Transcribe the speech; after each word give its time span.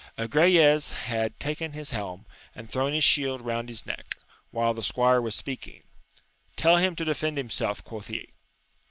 Agrayes 0.17 0.93
had 0.93 1.39
taken 1.39 1.73
his 1.73 1.91
helm 1.91 2.25
and 2.55 2.67
thrown 2.71 2.91
his 2.91 3.03
shield 3.03 3.39
round 3.39 3.69
his 3.69 3.85
neck, 3.85 4.17
while 4.49 4.73
the 4.73 4.81
squire 4.81 5.21
was 5.21 5.35
speaking: 5.35 5.83
tell 6.55 6.77
him 6.77 6.95
to 6.95 7.05
defend 7.05 7.37
himself! 7.37 7.83
quoth 7.83 8.07
he. 8.07 8.27